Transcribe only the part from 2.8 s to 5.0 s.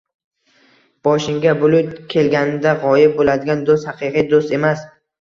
g’oyib bo’ladigan do’st haqiqiy do’st emas.